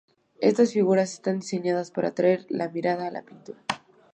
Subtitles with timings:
[0.39, 3.61] Estas figuras están diseñadas para atraer la mirada a la pintura.